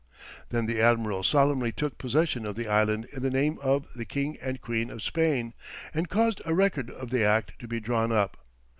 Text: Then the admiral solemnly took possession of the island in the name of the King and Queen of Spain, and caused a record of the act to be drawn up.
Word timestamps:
Then 0.49 0.65
the 0.65 0.81
admiral 0.81 1.21
solemnly 1.23 1.71
took 1.71 1.99
possession 1.99 2.43
of 2.47 2.55
the 2.55 2.67
island 2.67 3.05
in 3.13 3.21
the 3.21 3.29
name 3.29 3.59
of 3.59 3.85
the 3.93 4.03
King 4.03 4.35
and 4.41 4.59
Queen 4.59 4.89
of 4.89 5.03
Spain, 5.03 5.53
and 5.93 6.09
caused 6.09 6.41
a 6.43 6.55
record 6.55 6.89
of 6.89 7.11
the 7.11 7.23
act 7.23 7.53
to 7.59 7.67
be 7.67 7.79
drawn 7.79 8.11
up. 8.11 8.37